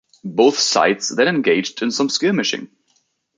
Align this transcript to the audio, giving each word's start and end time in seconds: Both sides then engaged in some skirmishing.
Both 0.25 0.57
sides 0.57 1.09
then 1.09 1.27
engaged 1.27 1.83
in 1.83 1.91
some 1.91 2.09
skirmishing. 2.09 2.69